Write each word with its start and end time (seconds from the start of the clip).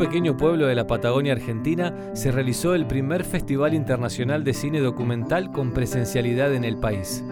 pequeño 0.00 0.34
pueblo 0.34 0.66
de 0.66 0.74
la 0.74 0.86
Patagonia 0.86 1.34
Argentina 1.34 1.94
se 2.14 2.32
realizó 2.32 2.74
el 2.74 2.86
primer 2.86 3.22
Festival 3.22 3.74
Internacional 3.74 4.44
de 4.44 4.54
Cine 4.54 4.80
Documental 4.80 5.52
con 5.52 5.74
presencialidad 5.74 6.54
en 6.54 6.64
el 6.64 6.78
país. 6.78 7.22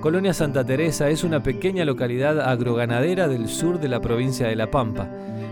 Colonia 0.00 0.32
Santa 0.32 0.64
Teresa 0.64 1.10
es 1.10 1.22
una 1.22 1.42
pequeña 1.42 1.84
localidad 1.84 2.40
agroganadera 2.40 3.28
del 3.28 3.46
sur 3.46 3.78
de 3.78 3.88
la 3.88 4.00
provincia 4.00 4.48
de 4.48 4.56
La 4.56 4.70
Pampa, 4.70 5.06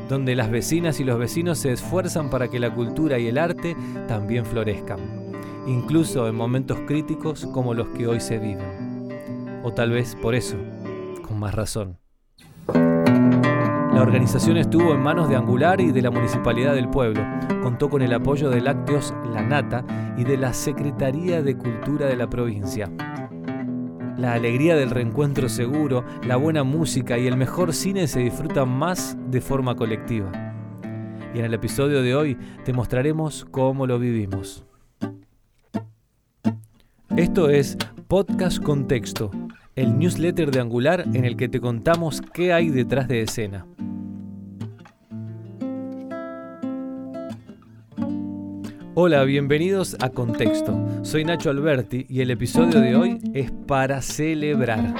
donde 0.08 0.34
las 0.34 0.50
vecinas 0.50 0.98
y 0.98 1.04
los 1.04 1.18
vecinos 1.18 1.58
se 1.58 1.72
esfuerzan 1.72 2.30
para 2.30 2.48
que 2.48 2.58
la 2.58 2.72
cultura 2.72 3.18
y 3.18 3.26
el 3.26 3.36
arte 3.36 3.76
también 4.08 4.46
florezcan, 4.46 4.98
incluso 5.66 6.26
en 6.26 6.36
momentos 6.36 6.78
críticos 6.86 7.44
como 7.52 7.74
los 7.74 7.88
que 7.88 8.06
hoy 8.06 8.20
se 8.20 8.38
viven. 8.38 9.60
O 9.62 9.74
tal 9.74 9.90
vez 9.90 10.16
por 10.22 10.34
eso, 10.34 10.56
con 11.22 11.38
más 11.38 11.54
razón. 11.54 12.05
Organización 14.06 14.56
estuvo 14.56 14.94
en 14.94 15.00
manos 15.00 15.28
de 15.28 15.34
Angular 15.34 15.80
y 15.80 15.90
de 15.90 16.00
la 16.00 16.12
Municipalidad 16.12 16.76
del 16.76 16.88
Pueblo. 16.88 17.26
Contó 17.60 17.90
con 17.90 18.02
el 18.02 18.14
apoyo 18.14 18.50
de 18.50 18.60
Lácteos 18.60 19.12
La 19.32 19.42
Nata 19.42 19.84
y 20.16 20.22
de 20.22 20.36
la 20.36 20.54
Secretaría 20.54 21.42
de 21.42 21.56
Cultura 21.56 22.06
de 22.06 22.14
la 22.14 22.30
provincia. 22.30 22.88
La 24.16 24.34
alegría 24.34 24.76
del 24.76 24.90
reencuentro 24.90 25.48
seguro, 25.48 26.04
la 26.24 26.36
buena 26.36 26.62
música 26.62 27.18
y 27.18 27.26
el 27.26 27.36
mejor 27.36 27.74
cine 27.74 28.06
se 28.06 28.20
disfrutan 28.20 28.68
más 28.68 29.18
de 29.28 29.40
forma 29.40 29.74
colectiva. 29.74 30.30
Y 31.34 31.40
en 31.40 31.44
el 31.44 31.54
episodio 31.54 32.00
de 32.00 32.14
hoy 32.14 32.38
te 32.64 32.72
mostraremos 32.72 33.44
cómo 33.50 33.88
lo 33.88 33.98
vivimos. 33.98 34.64
Esto 37.16 37.50
es 37.50 37.76
Podcast 38.06 38.62
Contexto, 38.62 39.32
el 39.74 39.98
newsletter 39.98 40.52
de 40.52 40.60
Angular 40.60 41.04
en 41.12 41.24
el 41.24 41.36
que 41.36 41.48
te 41.48 41.60
contamos 41.60 42.22
qué 42.32 42.52
hay 42.52 42.68
detrás 42.68 43.08
de 43.08 43.22
escena. 43.22 43.66
Hola, 48.98 49.24
bienvenidos 49.24 49.94
a 50.00 50.08
Contexto. 50.08 50.74
Soy 51.02 51.22
Nacho 51.22 51.50
Alberti 51.50 52.06
y 52.08 52.22
el 52.22 52.30
episodio 52.30 52.80
de 52.80 52.96
hoy 52.96 53.18
es 53.34 53.50
para 53.50 54.00
celebrar. 54.00 54.94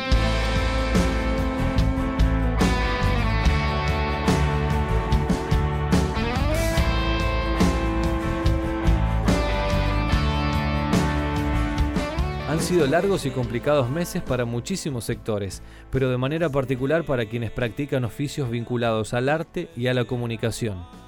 Han 12.51 12.61
sido 12.61 12.87
largos 12.87 13.25
y 13.25 13.31
complicados 13.31 13.89
meses 13.89 14.23
para 14.23 14.45
muchísimos 14.45 15.07
sectores, 15.07 15.63
pero 15.91 16.11
de 16.11 16.19
manera 16.19 16.51
particular 16.51 17.05
para 17.05 17.25
quienes 17.25 17.51
practican 17.51 18.05
oficios 18.05 18.51
vinculados 18.51 19.15
al 19.15 19.31
arte 19.31 19.71
y 19.75 19.87
a 19.87 19.95
la 19.95 20.05
comunicación. 20.05 21.06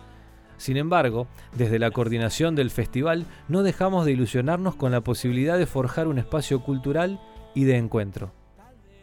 Sin 0.58 0.76
embargo, 0.76 1.28
desde 1.56 1.78
la 1.78 1.90
coordinación 1.90 2.54
del 2.54 2.70
festival 2.70 3.24
no 3.48 3.62
dejamos 3.62 4.04
de 4.04 4.12
ilusionarnos 4.12 4.74
con 4.74 4.92
la 4.92 5.00
posibilidad 5.00 5.56
de 5.56 5.66
forjar 5.66 6.08
un 6.08 6.18
espacio 6.18 6.62
cultural 6.62 7.20
y 7.54 7.64
de 7.64 7.76
encuentro. 7.76 8.32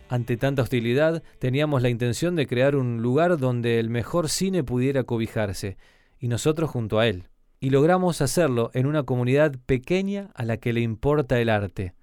Ante 0.08 0.38
tanta 0.38 0.62
hostilidad, 0.62 1.24
teníamos 1.40 1.82
la 1.82 1.90
intención 1.90 2.36
de 2.36 2.46
crear 2.46 2.76
un 2.76 3.02
lugar 3.02 3.38
donde 3.38 3.80
el 3.80 3.90
mejor 3.90 4.30
cine 4.30 4.64
pudiera 4.64 5.04
cobijarse, 5.04 5.78
y 6.20 6.28
nosotros 6.28 6.70
junto 6.70 7.00
a 7.00 7.08
él. 7.08 7.30
Y 7.60 7.72
logramos 7.72 8.22
hacerlo 8.22 8.70
en 8.74 8.86
una 8.86 9.04
comunidad 9.04 9.56
pequeña 9.66 10.30
a 10.36 10.44
la 10.44 10.58
que 10.58 10.74
le 10.74 10.82
importa 10.82 11.40
el 11.40 11.50
arte. 11.50 11.96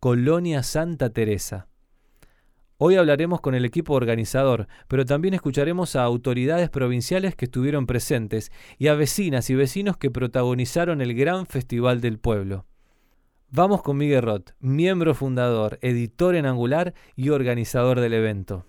Colonia 0.00 0.62
Santa 0.62 1.10
Teresa. 1.10 1.66
Hoy 2.80 2.94
hablaremos 2.94 3.40
con 3.40 3.56
el 3.56 3.64
equipo 3.64 3.94
organizador, 3.94 4.68
pero 4.86 5.04
también 5.04 5.34
escucharemos 5.34 5.96
a 5.96 6.04
autoridades 6.04 6.70
provinciales 6.70 7.34
que 7.34 7.46
estuvieron 7.46 7.88
presentes 7.88 8.52
y 8.78 8.86
a 8.86 8.94
vecinas 8.94 9.50
y 9.50 9.56
vecinos 9.56 9.96
que 9.96 10.12
protagonizaron 10.12 11.00
el 11.00 11.14
gran 11.14 11.46
festival 11.46 12.00
del 12.00 12.20
pueblo. 12.20 12.66
Vamos 13.50 13.82
con 13.82 13.96
Miguel 13.96 14.22
Roth, 14.22 14.50
miembro 14.60 15.12
fundador, 15.16 15.80
editor 15.82 16.36
en 16.36 16.46
Angular 16.46 16.94
y 17.16 17.30
organizador 17.30 17.98
del 17.98 18.12
evento. 18.12 18.64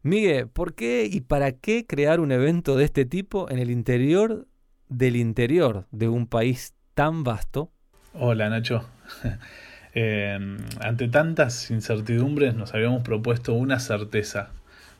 Miguel, 0.00 0.48
¿por 0.48 0.72
qué 0.72 1.06
y 1.12 1.20
para 1.20 1.52
qué 1.52 1.84
crear 1.86 2.18
un 2.18 2.32
evento 2.32 2.76
de 2.76 2.84
este 2.84 3.04
tipo 3.04 3.50
en 3.50 3.58
el 3.58 3.70
interior 3.70 4.46
del 4.88 5.16
interior 5.16 5.86
de 5.90 6.08
un 6.08 6.26
país 6.26 6.72
tan 6.94 7.24
vasto? 7.24 7.72
Hola 8.14 8.48
Nacho. 8.48 8.88
Eh, 9.94 10.38
ante 10.80 11.08
tantas 11.08 11.70
incertidumbres 11.70 12.54
nos 12.54 12.72
habíamos 12.74 13.02
propuesto 13.02 13.52
una 13.54 13.78
certeza, 13.78 14.50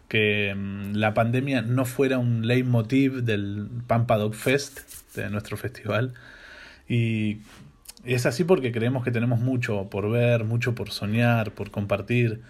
que 0.09 0.55
mm, 0.55 0.95
la 0.95 1.15
pandemia 1.15 1.63
no 1.63 1.85
fuera 1.85 2.19
un 2.19 2.47
leitmotiv 2.47 3.23
del 3.23 3.69
Pampa 3.87 4.17
Dog 4.19 4.35
Fest, 4.35 4.81
de 5.17 5.31
nuestro 5.31 5.57
festival. 5.57 6.15
Y 6.89 7.39
es 8.05 8.27
así 8.27 8.45
porque 8.45 8.73
creemos 8.73 9.05
que 9.05 9.11
tenemos 9.11 9.41
mucho 9.41 9.89
por 9.91 10.11
ver, 10.11 10.45
mucho 10.45 10.75
por 10.75 10.91
soñar, 10.91 11.53
por 11.53 11.71
compartir. 11.71 12.43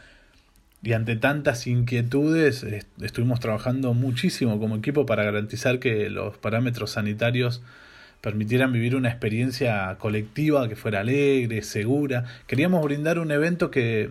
Y 0.83 0.95
ante 0.95 1.15
tantas 1.17 1.67
inquietudes 1.69 2.67
estuvimos 3.01 3.39
trabajando 3.39 3.95
muchísimo 3.95 4.59
como 4.59 4.77
equipo 4.77 5.07
para 5.07 5.23
garantizar 5.25 5.79
que 5.79 6.11
los 6.11 6.37
parámetros 6.39 6.93
sanitarios 6.93 7.63
permitieran 8.23 8.73
vivir 8.73 8.97
una 8.97 9.11
experiencia 9.11 9.97
colectiva 9.99 10.69
que 10.69 10.77
fuera 10.77 11.01
alegre, 11.01 11.61
segura. 11.63 12.25
Queríamos 12.47 12.83
brindar 12.83 13.19
un 13.19 13.33
evento 13.33 13.71
que 13.71 14.11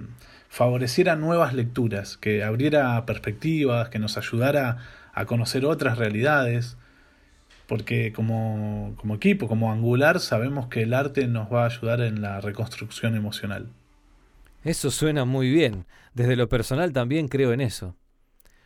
favoreciera 0.49 1.15
nuevas 1.15 1.53
lecturas, 1.53 2.17
que 2.17 2.43
abriera 2.43 3.03
perspectivas, 3.05 3.87
que 3.87 3.99
nos 3.99 4.17
ayudara 4.17 4.79
a 5.13 5.25
conocer 5.25 5.65
otras 5.65 5.97
realidades, 5.97 6.77
porque 7.67 8.11
como, 8.11 8.95
como 8.97 9.15
equipo, 9.15 9.47
como 9.47 9.71
angular, 9.71 10.19
sabemos 10.19 10.67
que 10.67 10.81
el 10.83 10.93
arte 10.93 11.25
nos 11.27 11.51
va 11.51 11.63
a 11.63 11.67
ayudar 11.67 12.01
en 12.01 12.21
la 12.21 12.41
reconstrucción 12.41 13.15
emocional. 13.15 13.69
Eso 14.65 14.91
suena 14.91 15.23
muy 15.23 15.49
bien. 15.49 15.85
Desde 16.13 16.35
lo 16.35 16.49
personal 16.49 16.91
también 16.91 17.29
creo 17.29 17.53
en 17.53 17.61
eso. 17.61 17.95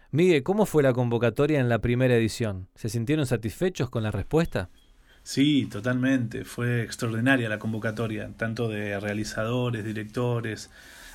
Miguel, 0.09 0.41
¿cómo 0.41 0.65
fue 0.65 0.81
la 0.81 0.93
convocatoria 0.93 1.59
en 1.59 1.69
la 1.69 1.79
primera 1.79 2.15
edición? 2.15 2.67
¿Se 2.73 2.89
sintieron 2.89 3.27
satisfechos 3.27 3.91
con 3.91 4.01
la 4.01 4.09
respuesta? 4.09 4.69
Sí, 5.25 5.65
totalmente. 5.65 6.45
Fue 6.45 6.83
extraordinaria 6.83 7.49
la 7.49 7.57
convocatoria, 7.57 8.29
tanto 8.37 8.69
de 8.69 8.99
realizadores, 8.99 9.83
directores, 9.83 10.69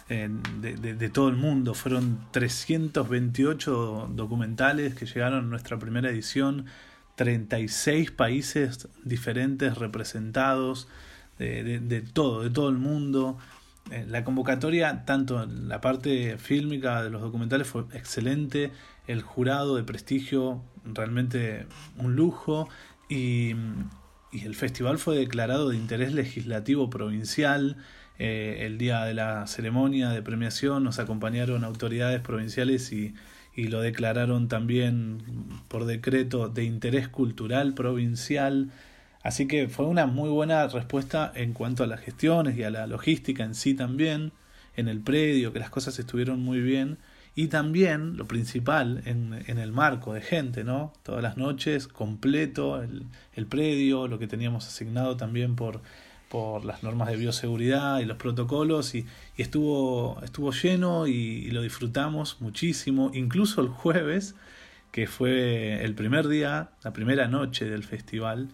de, 0.08 0.76
de, 0.96 1.08
todo 1.10 1.28
el 1.28 1.36
mundo. 1.36 1.74
Fueron 1.74 2.18
328 2.32 4.10
documentales 4.12 4.96
que 4.96 5.06
llegaron 5.06 5.44
a 5.44 5.48
nuestra 5.48 5.78
primera 5.78 6.10
edición, 6.10 6.66
36 7.14 8.10
países 8.10 8.88
diferentes 9.04 9.78
representados, 9.78 10.88
de, 11.38 12.04
todo, 12.12 12.42
de 12.42 12.50
todo 12.50 12.68
el 12.68 12.78
mundo. 12.78 13.38
Eh, 13.92 14.04
la 14.08 14.24
convocatoria, 14.24 15.04
tanto 15.04 15.40
en 15.44 15.68
la 15.68 15.80
parte 15.80 16.36
fílmica 16.36 17.04
de 17.04 17.10
los 17.10 17.22
documentales, 17.22 17.68
fue 17.68 17.84
excelente. 17.92 18.72
El 19.06 19.22
jurado 19.22 19.76
de 19.76 19.84
prestigio, 19.84 20.64
realmente 20.84 21.66
un 21.96 22.16
lujo. 22.16 22.68
Y 23.08 23.54
y 24.32 24.44
el 24.44 24.54
festival 24.54 24.98
fue 24.98 25.16
declarado 25.16 25.70
de 25.70 25.76
interés 25.76 26.12
legislativo 26.12 26.90
provincial. 26.90 27.76
Eh, 28.18 28.58
el 28.66 28.78
día 28.78 29.04
de 29.04 29.14
la 29.14 29.46
ceremonia 29.46 30.10
de 30.10 30.22
premiación 30.22 30.84
nos 30.84 30.98
acompañaron 30.98 31.64
autoridades 31.64 32.20
provinciales 32.20 32.92
y, 32.92 33.14
y 33.54 33.68
lo 33.68 33.80
declararon 33.80 34.48
también 34.48 35.18
por 35.68 35.84
decreto 35.84 36.48
de 36.48 36.64
interés 36.64 37.08
cultural 37.08 37.74
provincial. 37.74 38.70
Así 39.22 39.46
que 39.46 39.68
fue 39.68 39.86
una 39.86 40.06
muy 40.06 40.30
buena 40.30 40.66
respuesta 40.68 41.32
en 41.34 41.52
cuanto 41.52 41.82
a 41.82 41.86
las 41.86 42.00
gestiones 42.00 42.56
y 42.56 42.62
a 42.62 42.70
la 42.70 42.86
logística 42.86 43.44
en 43.44 43.54
sí 43.54 43.74
también, 43.74 44.32
en 44.76 44.88
el 44.88 45.00
predio, 45.00 45.52
que 45.52 45.58
las 45.58 45.70
cosas 45.70 45.98
estuvieron 45.98 46.40
muy 46.40 46.60
bien 46.60 46.98
y 47.34 47.48
también 47.48 48.16
lo 48.16 48.26
principal 48.26 49.02
en, 49.04 49.44
en, 49.46 49.58
el 49.58 49.72
marco 49.72 50.12
de 50.12 50.20
gente, 50.20 50.64
¿no? 50.64 50.92
Todas 51.02 51.22
las 51.22 51.36
noches, 51.36 51.86
completo, 51.86 52.82
el, 52.82 53.04
el 53.34 53.46
predio, 53.46 54.08
lo 54.08 54.18
que 54.18 54.26
teníamos 54.26 54.66
asignado 54.66 55.16
también 55.16 55.54
por, 55.56 55.80
por 56.28 56.64
las 56.64 56.82
normas 56.82 57.08
de 57.08 57.16
bioseguridad 57.16 58.00
y 58.00 58.04
los 58.04 58.16
protocolos 58.16 58.94
y, 58.94 59.06
y 59.36 59.42
estuvo, 59.42 60.20
estuvo 60.22 60.52
lleno 60.52 61.06
y, 61.06 61.12
y, 61.12 61.50
lo 61.50 61.62
disfrutamos 61.62 62.40
muchísimo, 62.40 63.10
incluso 63.14 63.60
el 63.60 63.68
jueves, 63.68 64.34
que 64.90 65.06
fue 65.06 65.84
el 65.84 65.94
primer 65.94 66.26
día, 66.26 66.70
la 66.82 66.92
primera 66.92 67.28
noche 67.28 67.64
del 67.64 67.84
festival, 67.84 68.48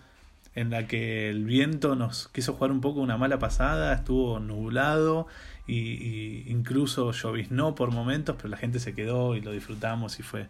en 0.56 0.70
la 0.70 0.86
que 0.86 1.28
el 1.28 1.44
viento 1.44 1.94
nos 1.96 2.28
quiso 2.28 2.54
jugar 2.54 2.72
un 2.72 2.80
poco 2.80 3.00
una 3.00 3.18
mala 3.18 3.38
pasada, 3.38 3.92
estuvo 3.92 4.40
nublado 4.40 5.28
y, 5.66 6.50
incluso 6.50 7.12
lloviznó 7.12 7.74
por 7.74 7.92
momentos, 7.92 8.36
pero 8.36 8.48
la 8.48 8.56
gente 8.56 8.80
se 8.80 8.94
quedó 8.94 9.36
y 9.36 9.42
lo 9.42 9.52
disfrutamos 9.52 10.18
y 10.18 10.22
fue 10.22 10.48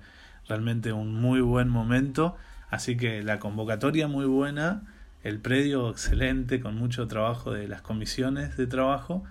realmente 0.48 0.92
un 0.92 1.20
muy 1.20 1.40
buen 1.40 1.68
momento. 1.68 2.36
Así 2.70 2.96
que 2.96 3.24
la 3.24 3.40
convocatoria 3.40 4.06
muy 4.06 4.26
buena, 4.26 4.84
el 5.24 5.40
predio 5.40 5.90
excelente, 5.90 6.60
con 6.60 6.76
mucho 6.76 7.08
trabajo 7.08 7.52
de 7.52 7.66
las 7.66 7.82
comisiones 7.82 8.56
de 8.56 8.68
trabajo 8.68 9.24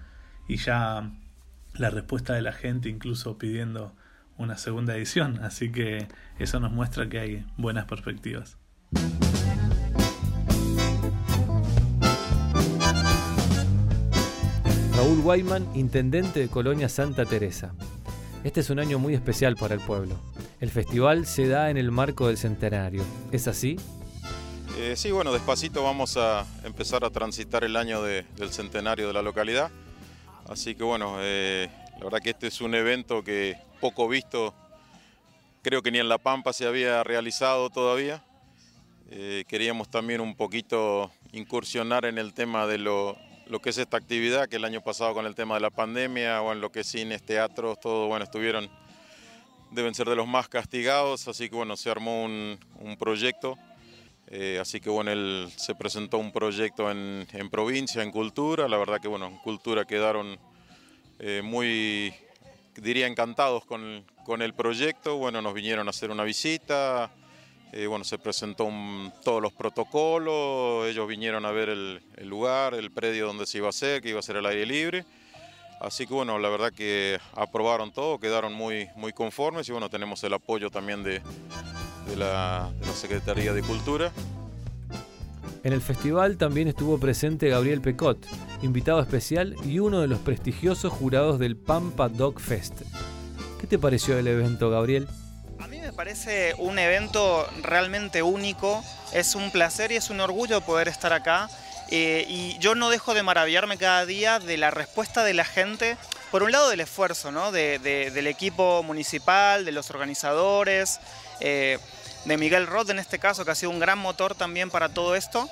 y 0.50 0.58
ya 0.58 1.10
la 1.74 1.90
respuesta 1.90 2.34
de 2.34 2.42
la 2.42 2.52
gente 2.52 2.90
incluso 2.90 3.38
pidiendo 3.38 3.96
una 4.38 4.58
segunda 4.58 4.94
edición. 4.98 5.40
Así 5.42 5.72
que 5.72 6.10
eso 6.38 6.60
nos 6.60 6.74
muestra 6.74 7.08
que 7.08 7.20
hay 7.20 7.46
buenas 7.56 7.86
perspectivas. 7.86 8.58
Guayman, 15.26 15.68
intendente 15.76 16.40
de 16.40 16.50
Colonia 16.50 16.88
Santa 16.88 17.26
Teresa. 17.26 17.74
Este 18.44 18.60
es 18.60 18.70
un 18.70 18.78
año 18.78 19.00
muy 19.00 19.16
especial 19.16 19.56
para 19.56 19.74
el 19.74 19.82
pueblo. 19.82 20.20
El 20.62 20.70
festival 20.70 21.26
se 21.26 21.48
da 21.48 21.72
en 21.72 21.78
el 21.78 21.90
marco 21.90 22.28
del 22.28 22.38
centenario. 22.38 23.04
¿Es 23.32 23.48
así? 23.48 23.76
Eh, 24.78 24.94
sí, 24.96 25.10
bueno, 25.10 25.34
despacito 25.34 25.82
vamos 25.82 26.16
a 26.18 26.46
empezar 26.64 27.04
a 27.04 27.10
transitar 27.10 27.64
el 27.64 27.76
año 27.76 28.04
del 28.04 28.52
centenario 28.52 29.08
de 29.08 29.14
la 29.14 29.24
localidad. 29.24 29.72
Así 30.48 30.76
que 30.76 30.84
bueno, 30.84 31.16
eh, 31.22 31.72
la 31.98 32.04
verdad 32.04 32.20
que 32.20 32.30
este 32.30 32.46
es 32.46 32.62
un 32.62 32.76
evento 32.76 33.24
que 33.24 33.58
poco 33.82 34.08
visto, 34.08 34.54
creo 35.64 35.82
que 35.82 35.90
ni 35.90 35.98
en 35.98 36.08
La 36.08 36.20
Pampa 36.20 36.54
se 36.54 36.68
había 36.68 37.04
realizado 37.04 37.72
todavía. 37.72 38.24
Eh, 39.10 39.44
queríamos 39.48 39.90
también 39.90 40.22
un 40.22 40.36
poquito 40.36 41.10
incursionar 41.32 42.06
en 42.06 42.20
el 42.20 42.36
tema 42.36 42.68
de 42.68 42.78
lo, 42.78 43.18
lo 43.48 43.60
que 43.62 43.70
es 43.70 43.78
esta 43.78 43.98
actividad, 43.98 44.48
que 44.48 44.56
el 44.56 44.66
año 44.66 44.82
pasado 44.82 45.14
con 45.14 45.26
el 45.26 45.36
tema 45.36 45.56
de 45.56 45.62
la 45.62 45.70
pandemia, 45.70 46.42
o 46.42 46.52
en 46.52 46.62
lo 46.62 46.72
que 46.72 46.82
es 46.82 46.88
cines, 46.88 47.24
teatros, 47.24 47.80
todo, 47.80 48.08
bueno, 48.08 48.26
estuvieron, 48.26 48.70
deben 49.72 49.94
ser 49.94 50.10
de 50.10 50.16
los 50.16 50.28
más 50.28 50.48
castigados, 50.48 51.28
así 51.28 51.50
que 51.50 51.56
bueno, 51.56 51.78
se 51.78 51.90
armó 51.90 52.24
un, 52.24 52.58
proyecto, 52.98 53.58
eh, 54.28 54.58
así 54.60 54.80
que 54.80 54.90
bueno, 54.90 55.50
se 55.56 55.76
presentó 55.76 56.18
un 56.18 56.32
proyecto 56.32 56.90
en, 56.90 57.28
provincia, 57.52 58.02
en 58.02 58.12
cultura, 58.12 58.68
la 58.68 58.78
verdad 58.78 59.00
que 59.00 59.08
bueno, 59.08 59.28
en 59.28 59.38
cultura 59.38 59.86
quedaron 59.86 60.40
eh, 61.20 61.42
muy, 61.44 62.14
diría, 62.76 63.06
encantados 63.06 63.66
con, 63.66 64.04
con 64.26 64.42
el 64.42 64.54
proyecto, 64.54 65.18
bueno, 65.18 65.42
nos 65.42 65.54
vinieron 65.54 65.88
a 65.88 65.92
hacer 65.92 66.10
una 66.10 66.24
visita, 66.24 67.12
eh, 67.72 67.88
bueno, 67.88 68.06
se 68.06 68.18
presentó 68.18 68.70
todos 69.24 69.42
los 69.42 69.54
protocolos, 69.54 70.88
ellos 70.88 71.08
vinieron 71.08 71.46
a 71.46 71.52
ver 71.52 71.70
el, 71.70 72.02
lugar, 72.22 72.74
el 72.74 72.92
predio 72.92 73.28
donde 73.28 73.46
se 73.46 73.58
iba 73.58 73.68
a 73.68 73.70
hacer, 73.70 74.02
que 74.02 74.10
iba 74.10 74.20
a 74.20 74.24
ser 74.24 74.38
el 74.38 74.46
aire 74.46 74.66
libre. 74.66 75.06
Así 75.82 76.08
que 76.08 76.14
bueno, 76.14 76.40
la 76.40 76.50
verdad 76.50 76.72
que 76.72 77.20
aprobaron 77.34 77.92
todo, 77.92 78.18
quedaron 78.20 78.54
muy, 78.54 78.88
muy 78.96 79.12
conformes 79.12 79.68
y 79.68 79.72
bueno, 79.72 79.90
tenemos 79.90 80.24
el 80.24 80.34
apoyo 80.34 80.70
también 80.70 81.04
de, 81.04 81.22
la, 82.16 82.72
de 82.80 82.86
la 82.86 82.94
Secretaría 82.94 83.52
de 83.54 83.62
Cultura. 83.62 84.12
En 85.64 85.74
el 85.74 85.82
festival 85.82 86.38
también 86.38 86.68
estuvo 86.68 87.00
presente 87.00 87.50
Gabriel 87.50 87.82
Pecot, 87.82 88.26
invitado 88.62 89.02
especial 89.02 89.56
y 89.66 89.80
uno 89.80 90.00
de 90.00 90.08
los 90.08 90.20
prestigiosos 90.20 90.94
jurados 90.94 91.40
del 91.40 91.58
Pampa 91.58 92.08
Dog 92.08 92.40
Fest. 92.40 92.84
¿Qué 93.60 93.68
te 93.68 93.80
pareció 93.80 94.18
el 94.18 94.28
evento, 94.28 94.70
Gabriel? 94.70 95.08
Parece 95.96 96.54
un 96.58 96.78
evento 96.78 97.48
realmente 97.62 98.22
único, 98.22 98.84
es 99.14 99.34
un 99.34 99.50
placer 99.52 99.92
y 99.92 99.96
es 99.96 100.10
un 100.10 100.20
orgullo 100.20 100.62
poder 100.62 100.88
estar 100.88 101.14
acá. 101.14 101.50
Eh, 101.90 102.26
y 102.28 102.58
yo 102.58 102.76
no 102.76 102.90
dejo 102.90 103.14
de 103.14 103.24
maravillarme 103.24 103.78
cada 103.78 104.06
día 104.06 104.40
de 104.40 104.58
la 104.58 104.72
respuesta 104.72 105.24
de 105.24 105.34
la 105.34 105.46
gente, 105.46 105.98
por 106.32 106.44
un 106.44 106.52
lado 106.52 106.70
del 106.70 106.82
esfuerzo 106.82 107.32
¿no? 107.32 107.52
del 107.52 108.28
equipo 108.28 108.84
municipal, 108.84 109.66
de 109.66 109.72
los 109.72 109.90
organizadores, 109.92 111.00
eh, 111.40 111.78
de 112.26 112.38
Miguel 112.38 112.68
Roth 112.68 112.90
en 112.90 113.00
este 113.00 113.20
caso, 113.20 113.46
que 113.46 113.52
ha 113.52 113.56
sido 113.56 113.70
un 113.70 113.80
gran 113.80 114.00
motor 114.00 114.36
también 114.36 114.72
para 114.72 114.90
todo 114.90 115.16
esto, 115.16 115.50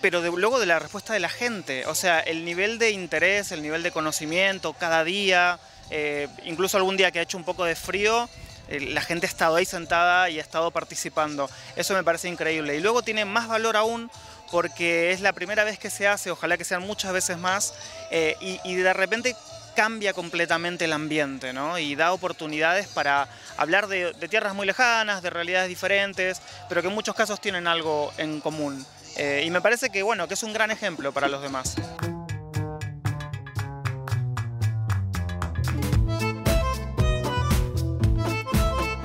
pero 0.00 0.22
luego 0.22 0.58
de 0.58 0.66
la 0.66 0.78
respuesta 0.78 1.12
de 1.12 1.20
la 1.20 1.28
gente, 1.28 1.84
o 1.86 1.94
sea, 1.94 2.20
el 2.20 2.44
nivel 2.44 2.78
de 2.78 2.90
interés, 2.90 3.52
el 3.52 3.62
nivel 3.62 3.82
de 3.82 3.90
conocimiento 3.90 4.72
cada 4.72 5.04
día, 5.04 5.58
eh, 5.90 6.28
incluso 6.44 6.78
algún 6.78 6.96
día 6.96 7.10
que 7.10 7.18
ha 7.18 7.22
hecho 7.22 7.36
un 7.36 7.44
poco 7.44 7.64
de 7.64 7.76
frío, 7.76 8.30
la 8.68 9.00
gente 9.00 9.26
ha 9.26 9.28
estado 9.28 9.56
ahí 9.56 9.64
sentada 9.64 10.30
y 10.30 10.38
ha 10.38 10.42
estado 10.42 10.70
participando. 10.70 11.48
Eso 11.76 11.94
me 11.94 12.04
parece 12.04 12.28
increíble. 12.28 12.76
Y 12.76 12.80
luego 12.80 13.02
tiene 13.02 13.24
más 13.24 13.48
valor 13.48 13.76
aún 13.76 14.10
porque 14.50 15.12
es 15.12 15.20
la 15.20 15.32
primera 15.32 15.64
vez 15.64 15.78
que 15.78 15.90
se 15.90 16.06
hace, 16.06 16.30
ojalá 16.30 16.56
que 16.56 16.64
sean 16.64 16.82
muchas 16.82 17.12
veces 17.12 17.38
más, 17.38 17.74
eh, 18.10 18.36
y, 18.64 18.74
de 18.74 18.92
repente 18.92 19.36
cambia 19.76 20.12
completamente 20.12 20.86
el 20.86 20.92
ambiente, 20.92 21.52
¿no? 21.52 21.78
Y 21.78 21.94
da 21.94 22.12
oportunidades 22.12 22.88
para 22.88 23.28
hablar 23.56 23.86
de, 23.86 24.12
tierras 24.28 24.54
muy 24.54 24.66
lejanas, 24.66 25.22
de 25.22 25.30
realidades 25.30 25.68
diferentes, 25.68 26.40
pero 26.68 26.82
que 26.82 26.88
en 26.88 26.94
muchos 26.94 27.14
casos 27.14 27.40
tienen 27.40 27.66
algo 27.68 28.12
en 28.18 28.40
común. 28.40 28.84
Eh, 29.16 29.42
y 29.44 29.50
me 29.50 29.60
parece 29.60 29.90
que, 29.90 30.02
bueno, 30.02 30.26
que 30.26 30.34
es 30.34 30.42
un 30.42 30.52
gran 30.52 30.70
ejemplo 30.70 31.12
para 31.12 31.28
los 31.28 31.42
demás. 31.42 31.76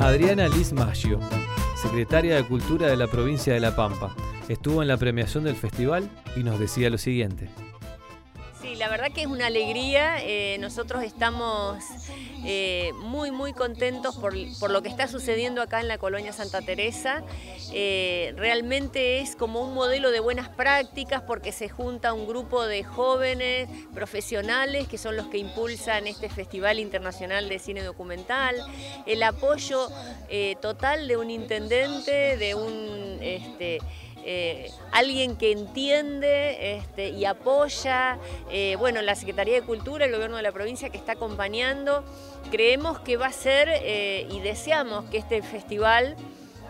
Adriana 0.04 0.50
Liz 0.50 0.74
Maggio, 0.74 1.18
secretaria 1.82 2.36
de 2.36 2.44
Cultura 2.44 2.88
de 2.88 2.98
la 2.98 3.08
provincia 3.08 3.54
de 3.54 3.62
La 3.62 3.74
Pampa, 3.74 4.14
estuvo 4.50 4.82
en 4.82 4.90
la 4.90 4.98
premiación 4.98 5.46
del 5.46 5.56
festival 5.56 6.10
y 6.36 6.44
nos 6.44 6.60
decía 6.60 6.90
lo 6.90 6.98
siguiente 6.98 7.48
la 8.76 8.90
verdad 8.90 9.12
que 9.12 9.22
es 9.22 9.28
una 9.28 9.48
alegría. 9.48 10.18
Eh, 10.22 10.58
nosotros 10.60 11.04
estamos 11.04 11.84
eh, 12.46 12.92
muy, 13.00 13.32
muy 13.32 13.54
contentos 13.54 14.16
por, 14.18 14.34
lo 14.72 14.82
que 14.82 14.90
está 14.90 15.08
sucediendo 15.08 15.62
acá 15.62 15.80
en 15.80 15.88
la 15.88 15.98
colonia 15.98 16.34
Santa 16.34 16.62
Teresa. 16.62 17.24
Eh, 17.72 18.34
realmente 18.36 19.20
es 19.20 19.36
como 19.36 19.62
un 19.62 19.74
modelo 19.74 20.12
de 20.12 20.20
buenas 20.20 20.50
prácticas 20.50 21.22
porque 21.22 21.52
se 21.52 21.70
junta 21.70 22.14
un 22.14 22.28
grupo 22.28 22.66
de 22.66 22.84
jóvenes 22.84 23.70
profesionales 23.94 24.88
que 24.88 24.98
son 24.98 25.16
los 25.16 25.28
que 25.28 25.38
impulsan 25.38 26.08
este 26.08 26.30
Festival 26.30 26.80
Internacional 26.80 27.50
de 27.50 27.60
Cine 27.60 27.84
Documental. 27.84 28.56
El 29.06 29.24
apoyo 29.24 29.90
total 30.62 31.08
de 31.08 31.18
un 31.18 31.30
intendente, 31.30 32.38
de 32.38 32.56
un... 32.56 33.18
Este, 33.22 33.80
eh, 34.26 34.72
alguien 34.92 35.36
que 35.36 35.52
entiende 35.52 36.78
este, 36.78 37.10
y 37.10 37.26
apoya, 37.26 38.18
eh, 38.50 38.76
bueno, 38.80 39.02
la 39.02 39.16
Secretaría 39.16 39.56
de 39.56 39.64
Cultura, 39.64 40.06
el 40.06 40.14
gobierno 40.14 40.38
de 40.38 40.44
la 40.44 40.52
provincia 40.52 40.90
que 40.90 40.98
está 40.98 41.14
acompañando. 41.14 42.04
Creemos 42.50 43.00
que 43.00 43.18
va 43.18 43.28
a 43.28 43.32
ser 43.34 43.68
eh, 43.70 44.28
y 44.32 44.40
deseamos 44.40 45.06
que 45.06 45.18
este 45.18 45.42
festival 45.42 46.16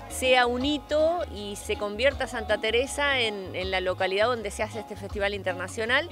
sea 0.09 0.45
un 0.45 0.63
hito 0.63 1.21
y 1.35 1.55
se 1.55 1.75
convierta 1.75 2.27
Santa 2.27 2.59
Teresa 2.59 3.19
en, 3.19 3.71
la 3.71 3.81
localidad 3.81 4.27
donde 4.27 4.51
se 4.51 4.61
hace 4.61 4.79
este 4.79 4.95
festival 4.95 5.33
internacional 5.33 6.07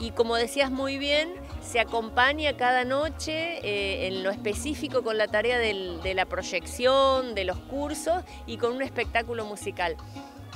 y 0.00 0.10
como 0.10 0.34
decías 0.34 0.72
muy 0.72 0.98
bien, 0.98 1.32
se 1.62 1.78
acompaña 1.78 2.56
cada 2.56 2.84
noche 2.84 4.08
en 4.08 4.24
lo 4.24 4.30
específico 4.30 5.04
con 5.04 5.18
la 5.18 5.28
tarea 5.28 5.58
de 5.58 6.14
la 6.14 6.26
proyección, 6.26 7.36
de 7.36 7.44
los 7.44 7.56
cursos 7.58 8.24
y 8.44 8.56
con 8.56 8.72
un 8.72 8.82
espectáculo 8.82 9.44
musical 9.44 9.96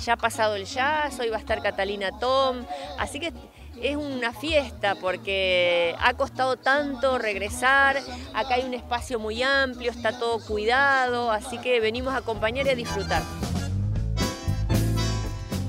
ya 0.04 0.14
ha 0.14 0.16
pasado 0.16 0.56
el 0.56 0.64
jazz, 0.64 1.18
hoy 1.20 1.28
va 1.28 1.36
a 1.36 1.40
estar 1.40 1.62
Catalina 1.62 2.10
Tom, 2.18 2.58
así 2.98 3.20
que 3.20 3.32
es 3.82 3.96
una 3.96 4.32
fiesta 4.32 4.96
porque 4.96 5.94
ha 6.00 6.14
costado 6.14 6.56
tanto 6.56 7.18
regresar, 7.18 7.96
acá 8.34 8.54
hay 8.54 8.64
un 8.64 8.74
espacio 8.74 9.18
muy 9.18 9.42
amplio, 9.42 9.90
está 9.90 10.18
todo 10.18 10.44
cuidado, 10.44 11.30
así 11.30 11.58
que 11.58 11.80
venimos 11.80 12.14
a 12.14 12.18
acompañar 12.18 12.66
y 12.66 12.70
a 12.70 12.74
disfrutar. 12.74 13.22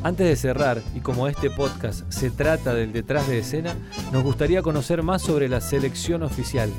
Antes 0.02 0.28
de 0.28 0.36
cerrar, 0.38 0.82
y 0.96 1.02
como 1.02 1.28
este 1.28 1.50
podcast 1.50 2.10
se 2.10 2.32
trata 2.32 2.74
del 2.74 2.94
detrás 2.94 3.28
de 3.28 3.40
escena, 3.40 3.76
nos 4.14 4.24
gustaría 4.24 4.62
conocer 4.62 5.04
más 5.04 5.22
sobre 5.22 5.50
la 5.50 5.60
selección 5.60 6.24
oficial. 6.24 6.72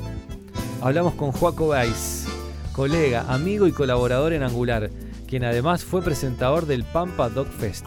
Hablamos 0.81 1.13
con 1.13 1.31
Joaco 1.31 1.67
Weiss, 1.67 2.25
colega, 2.73 3.25
amigo 3.29 3.67
y 3.67 3.73
colaborador 3.73 4.33
en 4.33 4.41
Angular, 4.41 4.89
quien 5.31 5.45
además 5.45 5.85
fue 5.85 6.01
presentador 6.01 6.65
del 6.65 6.83
Pampa 6.83 7.29
Dog 7.29 7.47
Fest. 7.47 7.85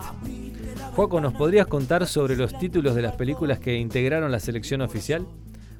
Juaco, 0.94 1.20
¿nos 1.20 1.34
podrías 1.34 1.66
contar 1.66 2.06
sobre 2.06 2.36
los 2.36 2.56
títulos 2.58 2.94
de 2.94 3.02
las 3.02 3.16
películas 3.16 3.58
que 3.58 3.74
integraron 3.74 4.32
la 4.32 4.40
selección 4.40 4.80
oficial? 4.80 5.26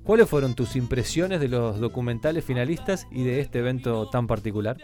¿Cuáles 0.02 0.28
fueron 0.28 0.52
tus 0.52 0.76
impresiones 0.76 1.40
de 1.40 1.49
los 1.49 1.80
documentales 1.80 2.44
finalistas 2.44 3.06
y 3.11 3.25
de 3.25 3.40
este 3.40 3.61
evento 3.61 4.11
tan 4.11 4.26
particular? 4.26 4.76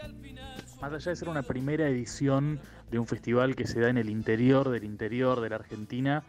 Más 0.81 0.91
allá 0.91 1.11
de 1.11 1.15
ser 1.15 1.29
una 1.29 1.43
primera 1.43 1.87
edición 1.87 2.59
de 2.89 2.97
un 2.97 3.05
festival 3.05 3.55
que 3.55 3.67
se 3.67 3.79
da 3.79 3.89
en 3.89 3.99
el 3.99 4.09
interior 4.09 4.69
del 4.69 4.83
interior 4.83 5.39
de 5.39 5.49
la 5.49 5.57
Argentina, 5.57 6.23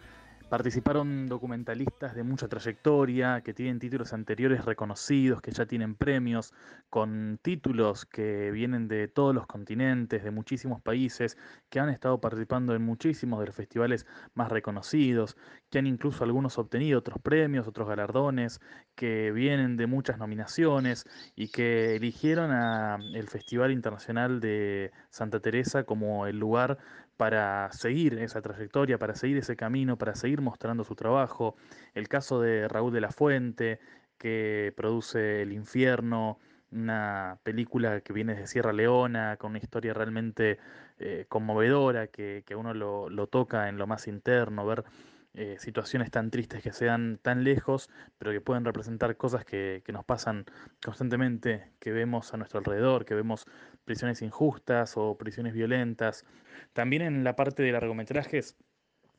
Participaron 0.53 1.29
documentalistas 1.29 2.15
de 2.15 2.25
mucha 2.25 2.47
trayectoria, 2.47 3.41
que 3.41 3.55
tienen 3.55 3.79
títulos 3.79 4.13
anteriores 4.13 4.67
reconocidos, 4.67 5.41
que 5.41 5.51
ya 5.51 5.65
tienen 5.65 5.95
premios, 5.95 6.53
con 6.91 7.39
títulos 7.41 8.05
que 8.05 8.51
vienen 8.51 8.87
de 8.87 9.09
todos 9.09 9.35
los 9.35 9.47
continentes, 9.47 10.23
de 10.23 10.31
muchísimos 10.31 10.83
países, 10.83 11.39
que 11.71 11.81
han 11.81 11.89
estado 11.89 12.21
participando 12.21 12.75
en 12.75 12.83
muchísimos 12.83 13.41
de 13.41 13.47
los 13.47 13.57
festivales 13.57 14.07
más 14.35 14.51
reconocidos, 14.51 15.39
que 15.71 15.79
han 15.79 15.87
incluso 15.87 16.23
algunos 16.23 16.59
obtenido 16.59 16.99
otros 16.99 17.19
premios, 17.23 17.67
otros 17.67 17.89
galardones, 17.89 18.61
que 18.95 19.33
vienen 19.33 19.79
de 19.79 19.87
muchas 19.87 20.19
nominaciones 20.19 21.07
y 21.35 21.49
que 21.49 21.97
eligieron 21.97 22.51
a 22.51 22.99
el 23.15 23.27
Festival 23.27 23.73
Internacional 23.73 24.39
de 24.41 24.93
Santa 25.09 25.41
Teresa 25.41 25.85
como 25.85 26.27
el 26.27 26.39
lugar 26.39 26.77
para 27.23 27.71
seguir 27.71 28.19
esa 28.19 28.43
trayectoria, 28.43 28.99
para 28.99 29.15
seguir 29.15 29.37
ese 29.37 29.55
camino, 29.55 29.97
para 29.97 30.17
seguir 30.17 30.41
mostrando 30.41 30.83
su 30.83 30.97
trabajo. 30.97 31.55
El 31.95 32.09
caso 32.09 32.41
de 32.41 32.67
Raúl 32.67 32.93
de 32.93 33.01
la 33.01 33.13
Fuente, 33.13 33.79
que 34.19 34.73
produce 34.77 35.43
El 35.43 35.53
infierno 35.53 36.41
una 36.73 37.39
película 37.45 38.01
que 38.01 38.13
viene 38.13 38.35
de 38.35 38.49
Sierra 38.49 38.73
Leona, 38.73 39.37
con 39.37 39.51
una 39.51 39.61
historia 39.61 39.95
realmente 39.95 40.59
eh, 40.99 41.27
conmovedora, 41.29 42.09
que, 42.09 42.43
que 42.45 42.57
uno 42.57 42.75
lo, 42.75 43.09
lo, 43.09 43.29
toca 43.29 43.69
en 43.69 43.79
lo 43.79 43.87
más 43.87 44.09
interno, 44.09 44.67
ver 44.67 44.83
eh, 45.35 45.57
situaciones 45.59 46.11
tan 46.11 46.31
tristes 46.31 46.63
que 46.63 46.73
sean 46.73 47.19
tan 47.23 47.43
lejos, 47.45 47.89
pero 48.19 48.33
que 48.33 48.41
pueden 48.41 48.65
representar 48.65 49.17
cosas 49.17 49.45
que, 49.45 49.83
que, 49.85 49.93
nos 49.93 50.05
pasan 50.05 50.45
constantemente, 50.85 51.73
que 51.79 51.93
vemos 51.93 52.35
a 52.35 52.37
nuestro 52.37 52.59
alrededor, 52.59 53.05
que 53.05 53.15
vemos 53.15 53.47
prisiones 53.85 54.21
injustas 54.23 54.95
o 54.97 55.17
prisiones 55.17 55.55
violentas. 55.55 56.27
También 56.73 57.03
en 57.03 57.25
la 57.25 57.35
parte 57.35 57.63
de 57.63 57.73
largometrajes 57.73 58.57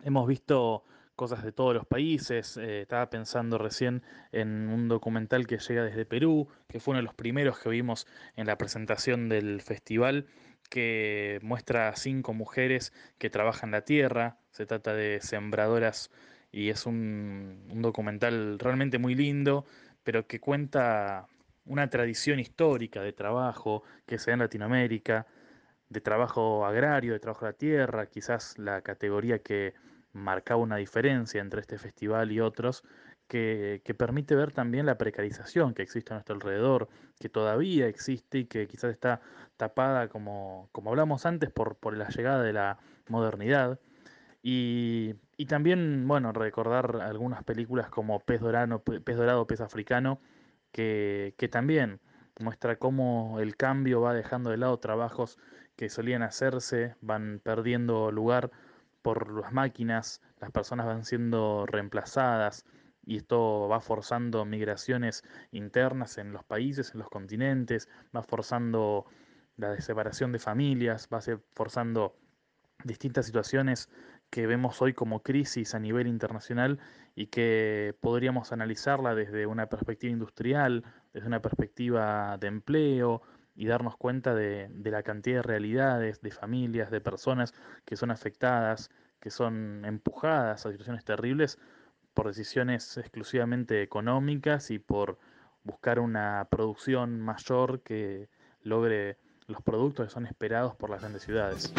hemos 0.04 0.28
visto 0.28 0.84
cosas 1.16 1.44
de 1.44 1.52
todos 1.52 1.74
los 1.74 1.86
países. 1.86 2.58
Eh, 2.58 2.82
estaba 2.82 3.10
pensando 3.10 3.58
recién 3.58 4.04
en 4.32 4.70
un 4.70 4.88
documental 4.88 5.48
que 5.48 5.58
llega 5.58 5.84
desde 5.84 6.06
Perú, 6.06 6.48
que 6.68 6.80
fue 6.80 6.94
uno 6.94 7.00
de 7.00 7.04
los 7.04 7.14
primeros 7.14 7.60
que 7.60 7.70
vimos 7.70 8.08
en 8.36 8.48
la 8.48 8.58
presentación 8.58 9.30
del 9.30 9.62
festival, 9.62 10.28
que 10.74 11.38
muestra 11.44 11.90
a 11.90 11.96
cinco 11.96 12.34
mujeres 12.34 12.94
que 13.20 13.30
trabajan 13.30 13.70
la 13.70 13.82
tierra. 13.86 14.40
Se 14.50 14.66
trata 14.66 14.96
de 14.96 15.20
sembradoras 15.22 16.10
y 16.52 16.70
es 16.70 16.88
un, 16.88 17.68
documental 17.76 18.58
realmente 18.58 18.98
muy 18.98 19.14
lindo, 19.14 19.68
pero 20.04 20.26
que 20.26 20.40
cuenta 20.40 21.28
una 21.66 21.92
tradición 21.92 22.40
histórica 22.40 23.04
de 23.04 23.14
trabajo 23.14 23.84
que 24.08 24.18
se 24.18 24.32
da 24.32 24.34
en 24.34 24.40
Latinoamérica, 24.40 25.28
de 25.90 26.02
trabajo 26.02 26.66
agrario, 26.66 27.14
de 27.14 27.20
trabajo 27.20 27.46
de 27.46 27.52
la 27.52 27.58
tierra, 27.58 28.08
quizás 28.08 28.58
la 28.58 28.82
categoría 28.82 29.44
que 29.44 29.76
marcaba 30.12 30.60
una 30.60 30.78
diferencia 30.78 31.40
entre 31.40 31.62
este 31.62 31.78
festival 31.78 32.32
y 32.32 32.40
otros, 32.40 32.84
que, 33.34 33.96
permite 33.98 34.36
ver 34.36 34.52
también 34.52 34.86
la 34.86 35.00
precarización 35.00 35.74
que 35.74 35.82
existe 35.82 36.14
a 36.14 36.18
nuestro 36.18 36.36
alrededor, 36.36 36.88
que 37.20 37.30
todavía 37.30 37.88
existe 37.88 38.40
y 38.40 38.46
que 38.46 38.68
quizás 38.68 38.92
está 38.92 39.22
tapada, 39.58 40.08
como, 40.08 40.70
como 40.72 40.92
hablamos 40.92 41.26
antes, 41.26 41.50
por, 41.50 41.76
por 41.76 41.98
la 41.98 42.10
llegada 42.10 42.44
de 42.44 42.54
la 42.54 42.78
modernidad. 43.08 43.80
Y, 44.44 45.16
y, 45.36 45.48
también, 45.48 46.08
bueno, 46.08 46.32
recordar 46.32 46.98
algunas 47.02 47.44
películas 47.44 47.90
como 47.90 48.20
Pez 48.20 48.42
Pez, 49.04 49.18
Dorado, 49.18 49.48
Pez 49.48 49.62
Africano, 49.62 50.20
que, 50.72 51.34
que 51.38 51.48
también 51.48 52.02
muestra 52.40 52.78
cómo 52.78 53.40
el 53.40 53.56
cambio 53.56 54.02
va 54.02 54.14
dejando 54.14 54.52
de 54.52 54.58
lado 54.58 54.78
trabajos 54.78 55.40
que 55.76 55.90
solían 55.90 56.22
hacerse, 56.22 56.96
van 57.02 57.42
perdiendo 57.44 58.12
lugar 58.12 58.52
por 59.02 59.32
las 59.42 59.54
máquinas, 59.54 60.22
las 60.40 60.52
personas 60.52 60.86
van 60.86 61.04
siendo 61.04 61.66
reemplazadas 61.66 62.66
y 63.06 63.18
esto 63.18 63.68
va 63.68 63.82
forzando 63.82 64.46
migraciones 64.46 65.24
internas 65.52 66.18
en 66.18 66.32
los 66.32 66.44
países, 66.44 66.94
en 66.94 67.00
los 67.00 67.10
continentes, 67.10 67.90
va 68.16 68.24
forzando 68.24 69.06
la 69.58 69.80
separación 69.82 70.32
de 70.32 70.40
familias, 70.40 71.08
va 71.14 71.20
forzando 71.54 72.16
distintas 72.84 73.26
situaciones 73.26 73.90
que 74.30 74.48
vemos 74.48 74.82
hoy 74.82 74.94
como 74.94 75.22
crisis 75.22 75.76
a 75.76 75.80
nivel 75.80 76.08
internacional 76.08 76.80
y 77.16 77.28
que 77.28 77.96
podríamos 78.00 78.52
analizarla 78.52 79.14
desde 79.14 79.46
una 79.46 79.68
perspectiva 79.68 80.12
industrial, 80.12 80.84
desde 81.14 81.28
una 81.28 81.42
perspectiva 81.42 82.38
de 82.40 82.48
empleo, 82.48 83.22
y 83.56 83.68
darnos 83.68 83.98
cuenta 83.98 84.34
de, 84.34 84.68
de, 84.72 84.90
la 84.90 85.04
cantidad 85.04 85.38
de 85.38 85.44
realidades, 85.44 86.22
de 86.22 86.32
familias, 86.32 86.90
de 86.90 87.02
personas 87.02 87.54
que 87.86 87.96
son 87.96 88.10
afectadas, 88.10 88.90
que 89.20 89.30
son 89.30 89.86
empujadas 89.86 90.66
a 90.66 90.72
situaciones 90.72 91.06
terribles 91.06 91.60
por 92.14 92.28
decisiones 92.28 92.98
exclusivamente 92.98 93.82
económicas 93.82 94.72
y 94.72 94.80
por 94.80 95.18
buscar 95.64 96.00
una 96.00 96.48
producción 96.50 97.22
mayor 97.22 97.82
que 97.82 98.30
logre 98.64 99.18
los 99.48 99.62
productos 99.62 100.08
que 100.08 100.14
son 100.14 100.26
esperados 100.26 100.76
por 100.76 100.90
las 100.90 101.02
grandes 101.02 101.24
ciudades. 101.24 101.74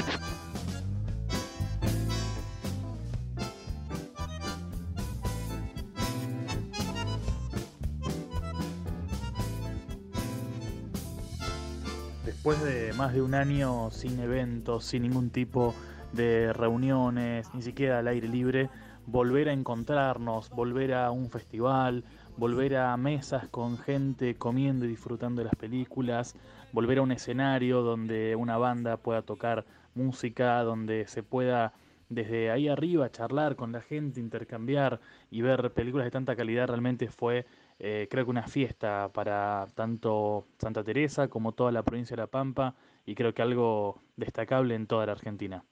después 12.44 12.62
de 12.62 12.92
más 12.92 13.14
de 13.14 13.22
un 13.22 13.34
año 13.34 13.90
sin 13.90 14.20
eventos, 14.20 14.84
sin 14.84 15.04
ningún 15.04 15.30
tipo 15.30 15.74
de 16.12 16.52
reuniones, 16.52 17.48
ni 17.54 17.62
siquiera 17.62 18.00
al 18.00 18.06
aire 18.06 18.28
libre, 18.28 18.68
volver 19.06 19.49
a 19.49 19.52
encontrarnos, 19.52 20.50
volver 20.50 20.94
a 20.94 21.11
un 21.11 21.30
festival, 21.30 22.04
volver 22.37 22.76
a 22.76 22.96
mesas 22.96 23.49
con 23.49 23.78
gente 23.78 24.37
comiendo 24.37 24.84
y 24.84 24.88
disfrutando 24.88 25.40
de 25.42 25.46
las 25.46 25.56
películas, 25.56 26.34
volver 26.73 26.99
a 26.99 27.02
un 27.02 27.12
escenario 27.12 27.82
donde 27.82 28.37
una 28.37 28.58
banda 28.58 28.96
pueda 28.96 29.23
tocar 29.23 29.64
música, 29.94 30.62
donde 30.62 31.06
se 31.06 31.23
pueda 31.23 31.73
desde 32.08 32.50
ahí 32.50 32.68
arriba 32.68 33.11
charlar 33.11 33.56
con 33.56 33.73
la 33.73 33.80
gente, 33.80 34.20
intercambiar 34.20 35.00
y 35.30 35.42
ver 35.42 35.73
películas 35.73 36.04
de 36.04 36.11
tanta 36.11 36.37
calidad 36.37 36.68
realmente 36.68 37.08
fue 37.08 37.46
eh, 37.78 38.06
creo 38.11 38.25
que 38.25 38.30
una 38.30 38.46
fiesta 38.46 39.11
para 39.12 39.66
tanto 39.75 40.46
Santa 40.58 40.84
Teresa 40.84 41.28
como 41.28 41.52
toda 41.52 41.73
la 41.73 41.82
provincia 41.82 42.14
de 42.14 42.23
La 42.23 42.28
Pampa 42.28 42.75
y 43.04 43.14
creo 43.14 43.34
que 43.34 43.42
algo 43.42 44.00
destacable 44.16 44.75
en 44.75 44.87
toda 44.87 45.06
la 45.06 45.12
Argentina. 45.12 45.64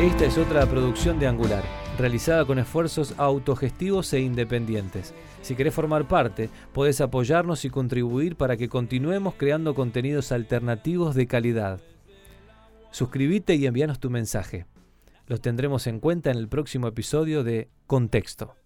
Esta 0.00 0.24
es 0.24 0.38
otra 0.38 0.66
producción 0.66 1.20
de 1.20 1.28
Angular, 1.28 1.62
realizada 1.96 2.44
con 2.44 2.58
esfuerzos 2.58 3.14
autogestivos 3.16 4.12
e 4.12 4.18
independientes. 4.18 5.14
Si 5.40 5.54
querés 5.54 5.72
formar 5.72 6.08
parte, 6.08 6.50
podés 6.72 7.00
apoyarnos 7.00 7.64
y 7.64 7.70
contribuir 7.70 8.34
para 8.34 8.56
que 8.56 8.68
continuemos 8.68 9.34
creando 9.36 9.72
contenidos 9.76 10.32
alternativos 10.32 11.14
de 11.14 11.28
calidad. 11.28 11.80
Suscríbete 12.90 13.54
y 13.54 13.66
envíanos 13.66 14.00
tu 14.00 14.10
mensaje. 14.10 14.66
Los 15.28 15.40
tendremos 15.40 15.86
en 15.86 16.00
cuenta 16.00 16.32
en 16.32 16.38
el 16.38 16.48
próximo 16.48 16.88
episodio 16.88 17.44
de 17.44 17.70
Contexto. 17.86 18.56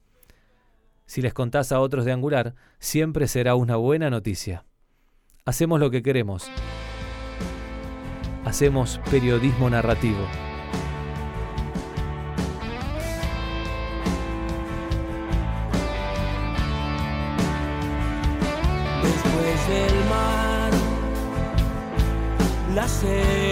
Si 1.04 1.20
les 1.20 1.34
contás 1.34 1.72
a 1.72 1.80
otros 1.80 2.06
de 2.06 2.12
Angular, 2.12 2.54
siempre 2.78 3.28
será 3.28 3.54
una 3.54 3.76
buena 3.76 4.08
noticia. 4.08 4.64
Hacemos 5.44 5.78
lo 5.78 5.90
que 5.90 6.02
queremos. 6.02 6.50
Hacemos 8.46 8.98
periodismo 9.10 9.68
narrativo. 9.68 10.26
La 23.02 23.47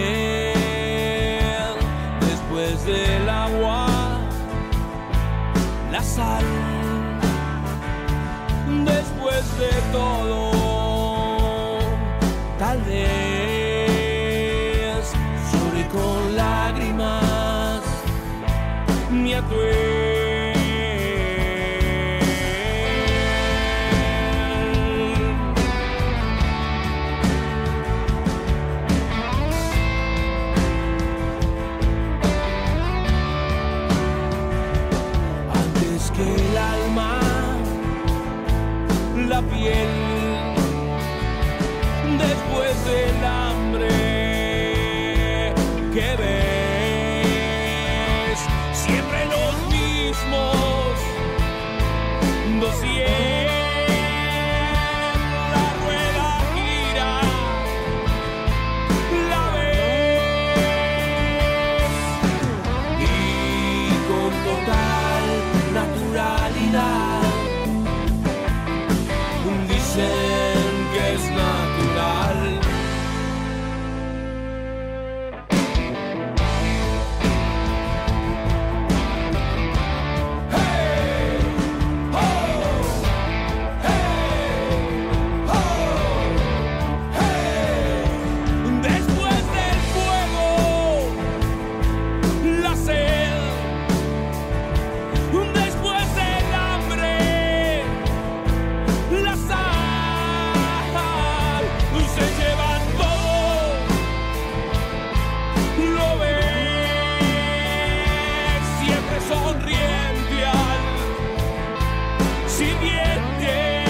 incipiente 112.59 113.83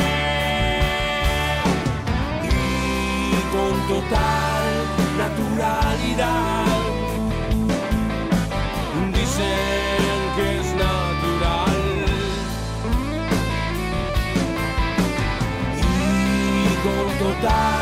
y 2.44 3.42
con 3.54 3.88
total 3.88 4.66
naturalidad. 5.18 6.66
Dicen 9.14 10.18
que 10.36 10.60
es 10.60 10.68
natural 10.76 11.78
y 15.78 16.76
con 16.84 17.08
total 17.20 17.77